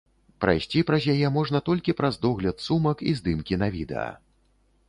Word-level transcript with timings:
Прайсці 0.45 0.79
праз 0.87 1.05
яе 1.13 1.29
можна 1.35 1.61
толькі 1.69 1.95
праз 2.01 2.19
догляд 2.25 2.65
сумак 2.69 3.07
і 3.11 3.15
здымкі 3.21 3.61
на 3.67 3.73
відэа. 3.77 4.09